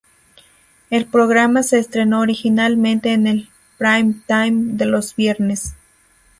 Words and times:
El 0.89 1.05
programa 1.05 1.61
se 1.61 1.77
estrenó 1.77 2.21
originalmente 2.21 3.13
en 3.13 3.27
el 3.27 3.49
"prime 3.77 4.15
time" 4.27 4.73
de 4.73 4.85
los 4.87 5.15
viernes. 5.15 5.75